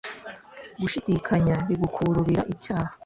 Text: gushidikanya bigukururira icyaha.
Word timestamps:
gushidikanya 0.81 1.55
bigukururira 1.69 2.41
icyaha. 2.53 2.91